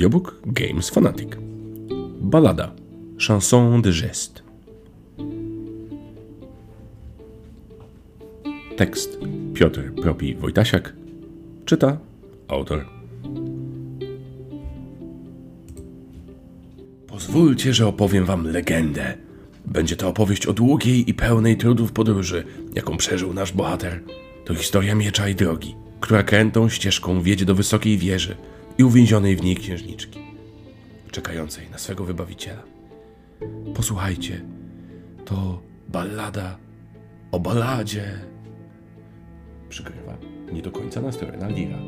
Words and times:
Audiobook 0.00 0.40
Games 0.46 0.90
Fanatic. 0.90 1.36
Balada. 2.20 2.72
Chanson 3.18 3.82
de 3.82 3.92
geste. 3.92 4.42
Tekst 8.76 9.18
Piotr 9.54 9.92
Propi 10.02 10.34
Wojtasiak. 10.34 10.92
Czyta 11.64 11.98
autor. 12.48 12.86
Pozwólcie, 17.06 17.74
że 17.74 17.86
opowiem 17.86 18.24
wam 18.24 18.46
legendę. 18.46 19.14
Będzie 19.66 19.96
to 19.96 20.08
opowieść 20.08 20.46
o 20.46 20.52
długiej 20.52 21.10
i 21.10 21.14
pełnej 21.14 21.56
trudów 21.56 21.92
podróży, 21.92 22.44
jaką 22.74 22.96
przeżył 22.96 23.34
nasz 23.34 23.52
bohater. 23.52 24.00
To 24.44 24.54
historia 24.54 24.94
miecza 24.94 25.28
i 25.28 25.34
drogi, 25.34 25.74
która 26.00 26.22
krętą 26.22 26.68
ścieżką 26.68 27.22
wiedzie 27.22 27.44
do 27.44 27.54
wysokiej 27.54 27.98
wieży 27.98 28.36
i 28.80 28.84
uwięzionej 28.84 29.36
w 29.36 29.42
niej 29.42 29.56
księżniczki, 29.56 30.20
czekającej 31.10 31.70
na 31.70 31.78
swego 31.78 32.04
wybawiciela. 32.04 32.62
Posłuchajcie, 33.74 34.40
to 35.24 35.62
ballada 35.88 36.58
o 37.32 37.40
balladzie. 37.40 38.18
Przygrywa 39.68 40.16
nie 40.52 40.62
do 40.62 40.70
końca 40.70 41.00
nastrojona 41.00 41.48
lira. 41.48 41.78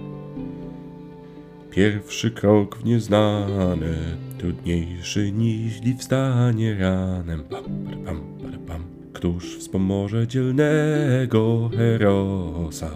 Pierwszy 1.70 2.30
krok 2.30 2.78
w 2.78 2.84
nieznane, 2.84 4.16
trudniejszy 4.38 5.32
niż 5.32 5.80
wstanie 5.98 6.78
ranem. 6.78 7.44
Pam, 7.44 7.64
pam, 8.04 8.20
pam, 8.42 8.58
pam. 8.66 8.84
Któż 9.12 9.58
wspomoże 9.58 10.26
dzielnego 10.26 11.70
herosa? 11.76 12.90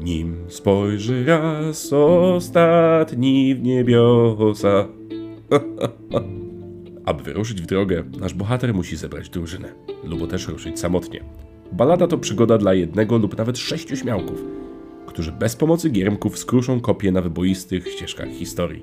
Nim 0.00 0.36
spojrzy 0.48 1.24
raz 1.24 1.92
ostatni 1.92 3.54
w 3.54 3.62
niebiosa. 3.62 4.88
Aby 7.06 7.22
wyruszyć 7.22 7.62
w 7.62 7.66
drogę, 7.66 8.04
nasz 8.20 8.34
bohater 8.34 8.74
musi 8.74 8.96
zebrać 8.96 9.28
drużynę, 9.28 9.72
lub 10.04 10.30
też 10.30 10.48
ruszyć 10.48 10.80
samotnie. 10.80 11.24
Balada 11.72 12.06
to 12.06 12.18
przygoda 12.18 12.58
dla 12.58 12.74
jednego 12.74 13.18
lub 13.18 13.38
nawet 13.38 13.58
sześciu 13.58 13.96
śmiałków, 13.96 14.44
którzy 15.06 15.32
bez 15.32 15.56
pomocy 15.56 15.90
giermków 15.90 16.38
skruszą 16.38 16.80
kopie 16.80 17.12
na 17.12 17.20
wyboistych 17.20 17.88
ścieżkach 17.88 18.28
historii. 18.28 18.82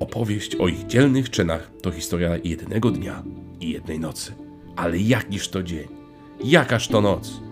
Opowieść 0.00 0.56
o 0.56 0.68
ich 0.68 0.86
dzielnych 0.86 1.30
czynach 1.30 1.70
to 1.82 1.90
historia 1.90 2.36
jednego 2.44 2.90
dnia 2.90 3.22
i 3.60 3.70
jednej 3.70 4.00
nocy. 4.00 4.32
Ale 4.76 4.98
jakiż 4.98 5.48
to 5.48 5.62
dzień? 5.62 5.88
Jakaż 6.44 6.88
to 6.88 7.00
noc? 7.00 7.47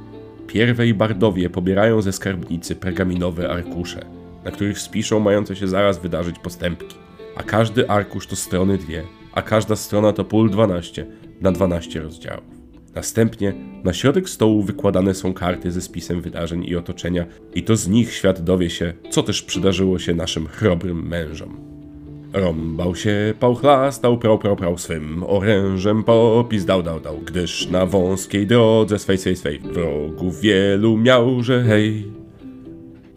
Pierwej 0.47 0.95
bardowie 0.95 1.51
pobierają 1.51 2.03
ze 2.03 2.13
skarbnicy 2.13 2.77
pergaminowe 2.77 3.51
arkusze, 3.51 4.07
na 4.45 4.51
których 4.51 4.79
spiszą 4.79 5.21
mające 5.21 5.57
się 5.57 5.69
zaraz 5.69 5.99
wydarzyć 5.99 6.39
postępki. 6.39 6.97
A 7.37 7.43
każdy 7.43 7.91
arkusz 7.91 8.27
to 8.27 8.37
strony 8.37 8.79
dwie, 8.79 9.03
a 9.33 9.43
każda 9.43 9.77
strona 9.77 10.13
to 10.13 10.25
pól 10.25 10.51
12 10.51 11.07
na 11.41 11.53
12 11.53 12.01
rozdziałów. 12.01 12.45
Następnie 12.95 13.55
na 13.85 13.93
środek 13.93 14.29
stołu 14.29 14.63
wykładane 14.63 15.15
są 15.15 15.35
karty 15.35 15.71
ze 15.71 15.81
spisem 15.81 16.21
wydarzeń 16.21 16.65
i 16.65 16.77
otoczenia, 16.77 17.27
i 17.55 17.63
to 17.63 17.77
z 17.77 17.89
nich 17.89 18.13
świat 18.13 18.41
dowie 18.41 18.71
się, 18.71 18.93
co 19.11 19.23
też 19.23 19.43
przydarzyło 19.43 19.99
się 19.99 20.15
naszym 20.15 20.47
chrobrym 20.47 21.09
mężom. 21.09 21.76
Rąbał 22.37 22.97
się, 22.97 23.35
pałchlastał, 23.41 24.19
prał, 24.19 24.39
prał, 24.39 24.57
prał 24.57 24.79
swym 24.79 25.23
orężem 25.27 26.05
popis 26.05 26.65
dał, 26.65 26.83
dał, 26.83 27.01
dał, 27.01 27.19
gdyż 27.19 27.69
na 27.71 27.87
wąskiej 27.87 28.47
drodze 28.47 28.99
swej, 28.99 29.19
swej, 29.19 29.37
swej 29.37 29.59
wrogów 29.59 30.41
wielu 30.41 30.97
miał, 30.97 31.43
że 31.43 31.63
hej. 31.63 32.13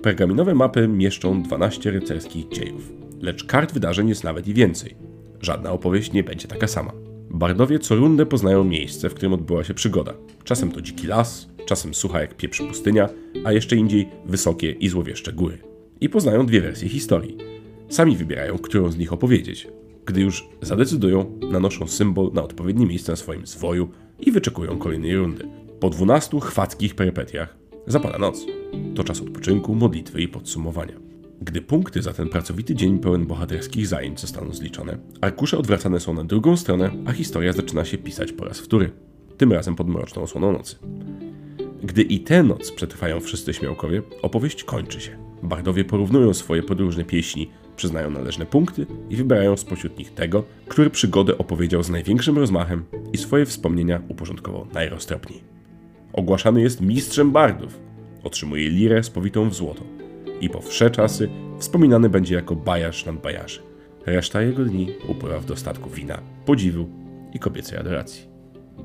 Pergaminowe 0.01 0.55
mapy 0.55 0.87
mieszczą 0.87 1.43
12 1.43 1.91
rycerskich 1.91 2.47
dziejów, 2.47 2.91
lecz 3.21 3.43
kart 3.43 3.73
wydarzeń 3.73 4.09
jest 4.09 4.23
nawet 4.23 4.47
i 4.47 4.53
więcej. 4.53 4.95
Żadna 5.41 5.71
opowieść 5.71 6.13
nie 6.13 6.23
będzie 6.23 6.47
taka 6.47 6.67
sama. 6.67 6.91
Bardowie 7.29 7.79
co 7.79 7.95
rundę 7.95 8.25
poznają 8.25 8.63
miejsce, 8.63 9.09
w 9.09 9.13
którym 9.13 9.33
odbyła 9.33 9.63
się 9.63 9.73
przygoda. 9.73 10.13
Czasem 10.43 10.71
to 10.71 10.81
dziki 10.81 11.07
las, 11.07 11.49
czasem 11.65 11.93
sucha 11.93 12.21
jak 12.21 12.37
pieprz 12.37 12.61
pustynia, 12.61 13.09
a 13.43 13.51
jeszcze 13.51 13.75
indziej 13.75 14.09
wysokie 14.25 14.71
i 14.71 14.89
złowieszcze 14.89 15.33
góry. 15.33 15.57
I 16.01 16.09
poznają 16.09 16.45
dwie 16.45 16.61
wersje 16.61 16.89
historii. 16.89 17.58
Sami 17.89 18.15
wybierają, 18.15 18.57
którą 18.57 18.91
z 18.91 18.97
nich 18.97 19.13
opowiedzieć. 19.13 19.67
Gdy 20.05 20.21
już 20.21 20.49
zadecydują, 20.61 21.39
nanoszą 21.51 21.87
symbol 21.87 22.31
na 22.33 22.43
odpowiednie 22.43 22.85
miejsce 22.85 23.11
na 23.11 23.15
swoim 23.15 23.47
zwoju 23.47 23.89
i 24.19 24.31
wyczekują 24.31 24.77
kolejnej 24.77 25.17
rundy. 25.17 25.47
Po 25.79 25.89
12 25.89 26.39
chwackich 26.39 26.95
perypetiach 26.95 27.57
zapada 27.87 28.17
noc. 28.17 28.45
To 28.95 29.03
czas 29.03 29.21
odpoczynku, 29.21 29.75
modlitwy 29.75 30.21
i 30.21 30.27
podsumowania. 30.27 30.93
Gdy 31.41 31.61
punkty 31.61 32.01
za 32.01 32.13
ten 32.13 32.29
pracowity 32.29 32.75
dzień 32.75 32.99
pełen 32.99 33.25
bohaterskich 33.25 33.87
zajęć 33.87 34.19
zostaną 34.19 34.53
zliczone, 34.53 34.97
arkusze 35.21 35.57
odwracane 35.57 35.99
są 35.99 36.13
na 36.13 36.23
drugą 36.23 36.57
stronę, 36.57 36.91
a 37.05 37.11
historia 37.11 37.53
zaczyna 37.53 37.85
się 37.85 37.97
pisać 37.97 38.31
po 38.31 38.45
raz 38.45 38.59
wtóry. 38.59 38.91
Tym 39.37 39.53
razem 39.53 39.75
pod 39.75 39.87
mroczną 39.89 40.21
osłoną 40.21 40.51
nocy. 40.51 40.75
Gdy 41.83 42.01
i 42.01 42.19
tę 42.19 42.43
noc 42.43 42.71
przetrwają 42.71 43.19
wszyscy 43.19 43.53
śmiałkowie, 43.53 44.01
opowieść 44.21 44.63
kończy 44.63 45.01
się. 45.01 45.11
Bardowie 45.43 45.85
porównują 45.85 46.33
swoje 46.33 46.63
podróżne 46.63 47.03
pieśni, 47.03 47.49
przyznają 47.79 48.09
należne 48.09 48.45
punkty 48.45 48.85
i 49.09 49.15
wybierają 49.15 49.57
spośród 49.57 49.97
nich 49.97 50.13
tego, 50.13 50.43
który 50.67 50.89
przygodę 50.89 51.37
opowiedział 51.37 51.83
z 51.83 51.89
największym 51.89 52.37
rozmachem 52.37 52.85
i 53.13 53.17
swoje 53.17 53.45
wspomnienia 53.45 54.01
uporządkował 54.07 54.67
najroztropniej. 54.73 55.43
Ogłaszany 56.13 56.61
jest 56.61 56.81
mistrzem 56.81 57.31
bardów. 57.31 57.79
Otrzymuje 58.23 58.69
lirę 58.69 59.03
spowitą 59.03 59.49
w 59.49 59.55
złoto. 59.55 59.83
I 60.41 60.49
po 60.49 60.61
wsze 60.61 60.91
czasy 60.91 61.29
wspominany 61.59 62.09
będzie 62.09 62.35
jako 62.35 62.55
bajarz 62.55 63.05
nad 63.05 63.21
bajarzy. 63.21 63.61
Reszta 64.05 64.41
jego 64.41 64.65
dni 64.65 64.87
upływa 65.07 65.39
w 65.39 65.45
dostatku 65.45 65.89
wina, 65.89 66.21
podziwu 66.45 66.89
i 67.33 67.39
kobiecej 67.39 67.77
adoracji. 67.77 68.23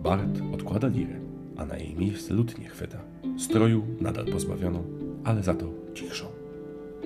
Bard 0.02 0.40
odkłada 0.52 0.88
lirę, 0.88 1.20
a 1.56 1.66
na 1.66 1.76
jej 1.76 1.96
miejsce 1.96 2.34
lutnię 2.34 2.68
chwyta. 2.68 2.98
Stroju 3.38 3.82
nadal 4.00 4.26
pozbawiono, 4.26 4.82
ale 5.24 5.42
za 5.42 5.54
to 5.54 5.66
cichszą. 5.94 6.33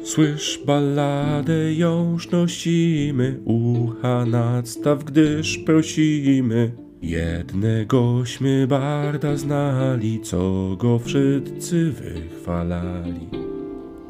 Słysz 0.03 0.61
balladę 0.67 1.75
jąż 1.75 2.31
nosimy, 2.31 3.41
ucha 3.45 4.27
nadstaw, 4.27 5.05
gdyż 5.05 5.59
prosimy. 5.59 6.73
Jednegośmy 7.03 8.67
barda 8.67 9.37
znali, 9.37 10.21
co 10.21 10.77
go 10.79 10.99
wszyscy 10.99 11.93
wychwalali. 11.93 13.29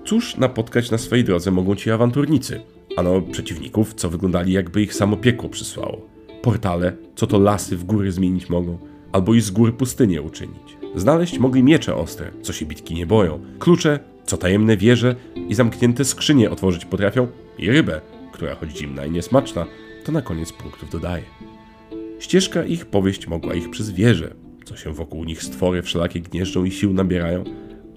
Cóż 0.05 0.37
napotkać 0.37 0.91
na 0.91 0.99
swej 0.99 1.25
drodze 1.25 1.51
mogą 1.51 1.75
ci 1.77 1.91
awanturnicy? 1.91 2.61
Ano 2.97 3.23
przeciwników, 3.23 3.95
co 3.95 4.11
wyglądali 4.11 4.53
jakby 4.53 4.83
ich 4.83 4.95
samo 4.95 5.17
piekło 5.17 5.49
przysłało. 5.49 6.09
Portale, 6.43 6.97
co 7.17 7.27
to 7.27 7.39
lasy 7.39 7.77
w 7.77 7.85
góry 7.85 8.13
zmienić 8.13 8.49
mogą, 8.51 8.79
albo 9.13 9.35
i 9.35 9.41
z 9.41 9.51
góry 9.51 9.73
pustynię 9.73 10.23
uczynić. 10.23 10.79
Znaleźć 10.95 11.39
mogli 11.39 11.63
miecze 11.63 11.95
ostre, 11.95 12.31
co 12.43 12.53
się 12.53 12.67
bitki 12.67 12.95
nie 12.95 13.07
boją, 13.07 13.41
klucze, 13.59 14.01
co 14.29 14.37
tajemne 14.37 14.77
wieże 14.77 15.17
i 15.49 15.55
zamknięte 15.55 16.05
skrzynie 16.05 16.51
otworzyć 16.51 16.85
potrafią, 16.85 17.29
i 17.59 17.71
rybę, 17.71 18.01
która 18.33 18.55
choć 18.55 18.79
zimna 18.79 19.07
i 19.07 19.11
niesmaczna, 19.11 19.67
to 20.05 20.13
na 20.13 20.23
koniec 20.23 20.53
punktów 20.53 20.91
dodaje. 20.91 21.25
Ścieżka 22.19 22.65
ich 22.65 22.87
powieść 22.87 23.27
mogła 23.27 23.55
ich 23.55 23.71
przez 23.71 23.91
wieże, 23.91 24.35
co 24.65 24.77
się 24.77 24.93
wokół 24.93 25.25
nich 25.25 25.43
stwory 25.43 25.83
wszelakie 25.83 26.21
gnieżdżą 26.21 26.65
i 26.65 26.71
sił 26.71 26.93
nabierają, 26.93 27.45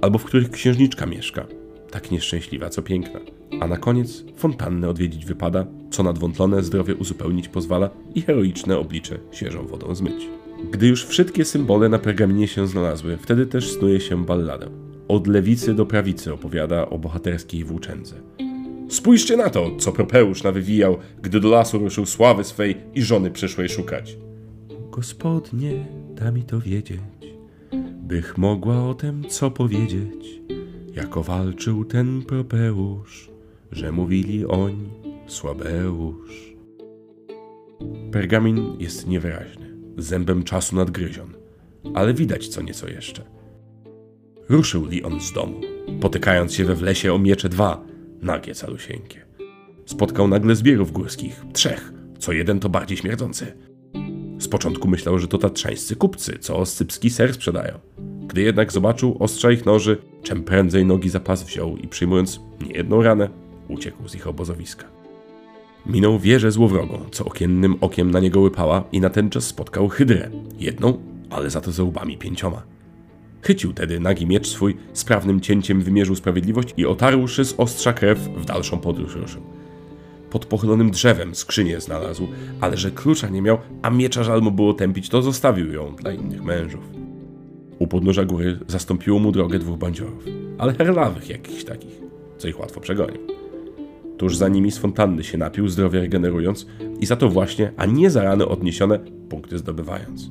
albo 0.01 0.19
w 0.19 0.23
których 0.23 0.51
księżniczka 0.51 1.05
mieszka, 1.05 1.45
tak 1.91 2.11
nieszczęśliwa, 2.11 2.69
co 2.69 2.81
piękna. 2.81 3.19
A 3.59 3.67
na 3.67 3.77
koniec 3.77 4.23
fontannę 4.37 4.89
odwiedzić 4.89 5.25
wypada, 5.25 5.65
co 5.89 6.03
nadwątlone 6.03 6.63
zdrowie 6.63 6.95
uzupełnić 6.95 7.47
pozwala 7.47 7.89
i 8.15 8.21
heroiczne 8.21 8.77
oblicze 8.77 9.17
świeżą 9.31 9.67
wodą 9.67 9.95
zmyć. 9.95 10.27
Gdy 10.71 10.87
już 10.87 11.05
wszystkie 11.05 11.45
symbole 11.45 11.89
na 11.89 11.99
pergaminie 11.99 12.47
się 12.47 12.67
znalazły, 12.67 13.17
wtedy 13.17 13.45
też 13.45 13.71
snuje 13.71 13.99
się 13.99 14.25
balladę. 14.25 14.90
Od 15.11 15.27
lewicy 15.27 15.73
do 15.73 15.85
prawicy 15.85 16.33
opowiada 16.33 16.89
o 16.89 16.97
bohaterskiej 16.97 17.63
włóczędze. 17.63 18.15
Spójrzcie 18.89 19.37
na 19.37 19.49
to, 19.49 19.75
co 19.77 19.91
Propeusz 19.91 20.43
nawywijał, 20.43 20.97
gdy 21.21 21.39
do 21.39 21.49
lasu 21.49 21.79
ruszył 21.79 22.05
sławy 22.05 22.43
swej 22.43 22.77
i 22.93 23.01
żony 23.01 23.31
przyszłej 23.31 23.69
szukać. 23.69 24.17
Gospodnie, 24.91 25.85
da 26.15 26.31
mi 26.31 26.43
to 26.43 26.61
wiedzieć, 26.61 27.01
bych 28.01 28.37
mogła 28.37 28.89
o 28.89 28.93
tem 28.93 29.23
co 29.29 29.51
powiedzieć, 29.51 30.41
jako 30.95 31.23
walczył 31.23 31.85
ten 31.85 32.21
Propeusz, 32.21 33.29
że 33.71 33.91
mówili 33.91 34.45
oń 34.45 34.89
słabeusz. 35.27 36.55
Pergamin 38.11 38.75
jest 38.79 39.07
niewyraźny, 39.07 39.77
zębem 39.97 40.43
czasu 40.43 40.75
nadgryzion, 40.75 41.33
ale 41.93 42.13
widać 42.13 42.47
co 42.47 42.61
nieco 42.61 42.87
jeszcze. 42.87 43.40
Ruszył 44.51 44.85
li 44.85 45.03
on 45.03 45.21
z 45.21 45.31
domu, 45.31 45.61
potykając 46.01 46.53
się 46.53 46.65
we 46.65 46.75
wlesie 46.75 47.13
o 47.13 47.19
miecze 47.19 47.49
dwa, 47.49 47.83
nagie 48.21 48.55
calusieńkie. 48.55 49.25
Spotkał 49.85 50.27
nagle 50.27 50.55
zbierów 50.55 50.91
górskich, 50.91 51.45
trzech, 51.53 51.93
co 52.19 52.31
jeden 52.31 52.59
to 52.59 52.69
bardziej 52.69 52.97
śmierdzący. 52.97 53.57
Z 54.39 54.47
początku 54.47 54.87
myślał, 54.87 55.19
że 55.19 55.27
to 55.27 55.37
tatrzańscy 55.37 55.95
kupcy, 55.95 56.39
co 56.39 56.57
oscypski 56.57 57.09
ser 57.09 57.33
sprzedają. 57.33 57.79
Gdy 58.27 58.41
jednak 58.41 58.71
zobaczył 58.71 59.17
ostrza 59.19 59.51
ich 59.51 59.65
noży, 59.65 59.97
czym 60.23 60.43
prędzej 60.43 60.85
nogi 60.85 61.09
za 61.09 61.19
pas 61.19 61.43
wziął 61.43 61.77
i 61.77 61.87
przyjmując 61.87 62.39
niejedną 62.67 63.01
ranę, 63.01 63.29
uciekł 63.67 64.07
z 64.07 64.15
ich 64.15 64.27
obozowiska. 64.27 64.85
Minął 65.85 66.19
wieżę 66.19 66.51
złowrogą, 66.51 67.05
co 67.11 67.25
okiennym 67.25 67.75
okiem 67.81 68.11
na 68.11 68.19
niego 68.19 68.39
łypała 68.39 68.83
i 68.91 69.01
na 69.01 69.09
ten 69.09 69.29
czas 69.29 69.43
spotkał 69.43 69.87
hydrę. 69.87 70.29
Jedną, 70.59 70.99
ale 71.29 71.49
za 71.49 71.61
to 71.61 71.71
za 71.71 71.83
łbami 71.83 72.17
pięcioma. 72.17 72.80
Chycił 73.41 73.73
tedy 73.73 73.99
nagi 73.99 74.27
miecz 74.27 74.47
swój, 74.47 74.77
sprawnym 74.93 75.41
cięciem 75.41 75.81
wymierzył 75.81 76.15
sprawiedliwość 76.15 76.73
i 76.77 76.85
otarłszy 76.85 77.45
z 77.45 77.55
ostrza 77.57 77.93
krew, 77.93 78.19
w 78.19 78.45
dalszą 78.45 78.79
podróż 78.79 79.15
ruszył. 79.15 79.41
Pod 80.29 80.45
pochylonym 80.45 80.91
drzewem 80.91 81.35
skrzynię 81.35 81.81
znalazł, 81.81 82.27
ale 82.61 82.77
że 82.77 82.91
klucza 82.91 83.29
nie 83.29 83.41
miał, 83.41 83.57
a 83.81 83.89
miecza 83.89 84.23
żal 84.23 84.41
mu 84.41 84.51
było 84.51 84.73
tępić, 84.73 85.09
to 85.09 85.21
zostawił 85.21 85.73
ją 85.73 85.95
dla 85.95 86.11
innych 86.11 86.43
mężów. 86.43 86.83
U 87.79 87.87
podnóża 87.87 88.25
góry 88.25 88.59
zastąpiło 88.67 89.19
mu 89.19 89.31
drogę 89.31 89.59
dwóch 89.59 89.77
bandziorów, 89.77 90.25
ale 90.57 90.73
herlawych 90.73 91.29
jakichś 91.29 91.63
takich, 91.63 92.01
co 92.37 92.47
ich 92.47 92.59
łatwo 92.59 92.81
przegonił. 92.81 93.21
Tuż 94.17 94.37
za 94.37 94.47
nimi 94.47 94.71
z 94.71 94.77
fontanny 94.77 95.23
się 95.23 95.37
napił, 95.37 95.67
zdrowie 95.67 95.99
regenerując 95.99 96.67
i 96.99 97.05
za 97.05 97.15
to 97.15 97.29
właśnie, 97.29 97.71
a 97.77 97.85
nie 97.85 98.09
za 98.09 98.23
rany 98.23 98.47
odniesione, 98.47 98.99
punkty 99.29 99.57
zdobywając. 99.57 100.29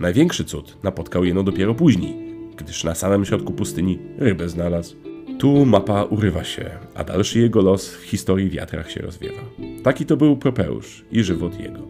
Największy 0.00 0.44
cud 0.44 0.76
napotkał 0.82 1.24
jeno 1.24 1.42
dopiero 1.42 1.74
później, 1.74 2.37
gdyż 2.58 2.84
na 2.84 2.94
samym 2.94 3.24
środku 3.24 3.52
pustyni 3.52 3.98
rybę 4.18 4.48
znalazł. 4.48 4.96
Tu 5.38 5.66
mapa 5.66 6.04
urywa 6.04 6.44
się, 6.44 6.70
a 6.94 7.04
dalszy 7.04 7.38
jego 7.38 7.62
los 7.62 7.88
w 7.94 8.02
historii 8.02 8.50
wiatrach 8.50 8.90
się 8.90 9.02
rozwiewa. 9.02 9.40
Taki 9.82 10.06
to 10.06 10.16
był 10.16 10.36
Propeusz 10.36 11.04
i 11.12 11.22
żywot 11.22 11.60
jego. 11.60 11.80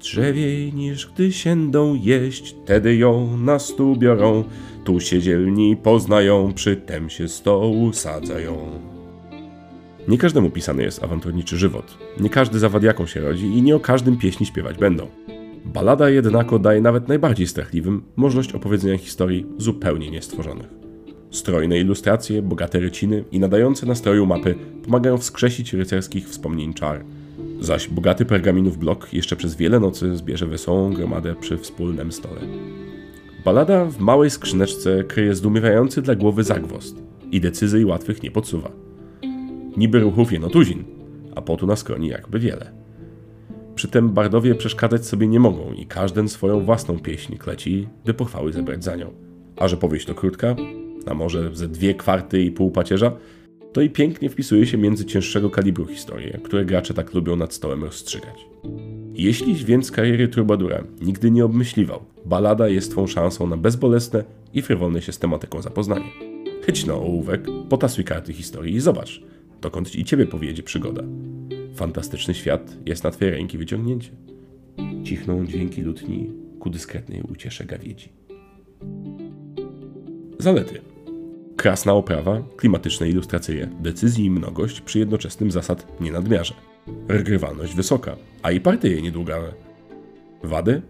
Drzewiej 0.00 0.72
niż 0.72 1.06
gdy 1.06 1.32
siędą 1.32 1.94
jeść, 1.94 2.56
tedy 2.64 2.96
ją 2.96 3.36
na 3.36 3.58
stół 3.58 3.96
biorą, 3.96 4.44
tu 4.84 5.00
siedzielni 5.00 5.76
poznają, 5.76 6.52
przytem 6.54 7.10
się 7.10 7.28
stołu 7.28 7.92
sadzają. 7.92 8.80
Nie 10.08 10.18
każdemu 10.18 10.50
pisany 10.50 10.82
jest 10.82 11.04
awanturniczy 11.04 11.56
żywot. 11.56 11.98
Nie 12.20 12.30
każdy 12.30 12.58
zawadiaką 12.58 13.06
się 13.06 13.20
rodzi 13.20 13.46
i 13.46 13.62
nie 13.62 13.76
o 13.76 13.80
każdym 13.80 14.18
pieśni 14.18 14.46
śpiewać 14.46 14.78
będą. 14.78 15.06
Balada 15.64 16.10
jednako 16.10 16.58
daje 16.58 16.80
nawet 16.80 17.08
najbardziej 17.08 17.46
strachliwym 17.46 18.02
możliwość 18.16 18.52
opowiedzenia 18.52 18.98
historii 18.98 19.46
zupełnie 19.58 20.10
niestworzonych. 20.10 20.66
Strojne 21.30 21.78
ilustracje, 21.78 22.42
bogate 22.42 22.80
ryciny 22.80 23.24
i 23.32 23.40
nadające 23.40 23.86
nastroju 23.86 24.26
mapy 24.26 24.54
pomagają 24.84 25.18
wskrzesić 25.18 25.72
rycerskich 25.72 26.28
wspomnień 26.28 26.74
czar. 26.74 27.04
Zaś 27.60 27.88
bogaty 27.88 28.24
pergaminów 28.24 28.78
blok 28.78 29.12
jeszcze 29.12 29.36
przez 29.36 29.56
wiele 29.56 29.80
nocy 29.80 30.16
zbierze 30.16 30.46
wesołą 30.46 30.94
gromadę 30.94 31.34
przy 31.40 31.58
wspólnym 31.58 32.12
stole. 32.12 32.40
Balada 33.44 33.84
w 33.84 33.98
małej 33.98 34.30
skrzyneczce 34.30 35.04
kryje 35.04 35.34
zdumiewający 35.34 36.02
dla 36.02 36.14
głowy 36.14 36.44
zagwost 36.44 36.96
i 37.30 37.40
decyzji 37.40 37.84
łatwych 37.84 38.22
nie 38.22 38.30
podsuwa. 38.30 38.70
Niby 39.76 40.00
ruchów 40.00 40.32
jeno 40.32 40.48
tuzin, 40.48 40.84
a 41.34 41.42
potu 41.42 41.66
na 41.66 41.76
skroni 41.76 42.08
jakby 42.08 42.38
wiele. 42.38 42.81
Przytem 43.82 44.10
bardowie 44.10 44.54
przeszkadzać 44.54 45.06
sobie 45.06 45.28
nie 45.28 45.40
mogą 45.40 45.72
i 45.72 45.86
każden 45.86 46.28
swoją 46.28 46.60
własną 46.60 46.98
pieśń 46.98 47.36
kleci, 47.36 47.88
by 48.04 48.14
pochwały 48.14 48.52
zebrać 48.52 48.84
za 48.84 48.96
nią. 48.96 49.12
A 49.56 49.68
że 49.68 49.76
powieść 49.76 50.06
to 50.06 50.14
krótka, 50.14 50.56
a 51.06 51.14
może 51.14 51.50
ze 51.56 51.68
dwie 51.68 51.94
kwarty 51.94 52.42
i 52.42 52.50
pół 52.50 52.70
pacierza, 52.70 53.12
to 53.72 53.80
i 53.80 53.90
pięknie 53.90 54.30
wpisuje 54.30 54.66
się 54.66 54.78
między 54.78 55.04
cięższego 55.04 55.50
kalibru 55.50 55.86
historie, 55.86 56.40
które 56.44 56.64
gracze 56.64 56.94
tak 56.94 57.14
lubią 57.14 57.36
nad 57.36 57.54
stołem 57.54 57.84
rozstrzygać. 57.84 58.46
Jeśli 59.14 59.54
więc 59.54 59.90
kariery 59.90 60.28
Trubadura 60.28 60.84
nigdy 61.00 61.30
nie 61.30 61.44
obmyśliwał, 61.44 62.02
balada 62.24 62.68
jest 62.68 62.90
twą 62.90 63.06
szansą 63.06 63.46
na 63.46 63.56
bezbolesne 63.56 64.24
i 64.54 64.62
frywolne 64.62 65.02
się 65.02 65.12
z 65.12 65.18
tematyką 65.18 65.62
zapoznanie. 65.62 66.10
Chyć 66.66 66.86
no 66.86 66.94
ołówek, 66.94 67.46
potasuj 67.68 68.04
karty 68.04 68.32
historii 68.32 68.74
i 68.74 68.80
zobacz, 68.80 69.22
dokąd 69.60 69.96
i 69.96 70.04
ciebie 70.04 70.26
powiedzie 70.26 70.62
przygoda. 70.62 71.02
Fantastyczny 71.74 72.34
świat 72.34 72.76
jest 72.86 73.04
na 73.04 73.10
twojej 73.10 73.34
ręki 73.34 73.58
wyciągnięcie. 73.58 74.10
Cichną 75.04 75.46
dźwięki 75.46 75.82
lutni 75.82 76.30
ku 76.60 76.70
dyskretnej 76.70 77.22
uciesze 77.22 77.64
gawiedzi. 77.64 78.12
Zalety. 80.38 80.80
Krasna 81.56 81.92
oprawa, 81.92 82.42
klimatyczne 82.56 83.08
ilustracje, 83.08 83.68
decyzji 83.80 84.24
i 84.24 84.30
mnogość 84.30 84.80
przy 84.80 84.98
jednoczesnym 84.98 85.50
zasad 85.50 86.00
nienadmiarze. 86.00 86.54
Regrywalność 87.08 87.74
wysoka, 87.74 88.16
a 88.42 88.50
i 88.50 88.60
partie 88.60 89.02
niedługawe. 89.02 89.52
Wady? 90.42 90.82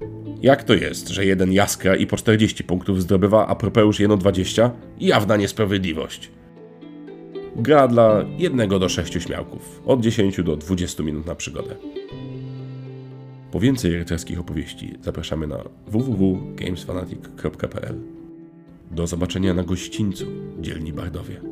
Jak 0.43 0.65
to 0.65 0.75
jest, 0.75 1.09
że 1.09 1.27
jeden 1.27 1.53
jaskra 1.53 1.97
i 1.97 2.07
po 2.07 2.17
40 2.17 2.65
punktów 2.65 3.03
zdobywa, 3.03 3.47
a 3.47 3.55
Propeusz 3.55 4.01
jeno 4.01 4.17
20? 4.17 4.71
Jawna 5.01 5.37
niesprawiedliwość. 5.37 6.31
Gra 7.57 7.89
dla 7.89 8.25
1 8.39 8.69
do 8.69 8.89
6 8.89 9.23
śmiałków, 9.23 9.83
od 9.87 10.01
10 10.01 10.43
do 10.43 10.57
20 10.57 11.03
minut 11.03 11.27
na 11.27 11.35
przygodę. 11.35 11.77
Po 13.51 13.61
więcej 13.61 13.97
rycerskich 13.97 14.41
opowieści 14.41 14.95
zapraszamy 15.03 15.47
na 15.47 15.59
www.gamesfanatic.pl. 15.87 18.01
Do 18.91 19.07
zobaczenia 19.07 19.55
na 19.55 19.63
gościńcu, 19.63 20.27
dzielni 20.61 20.93
bardowie. 20.93 21.52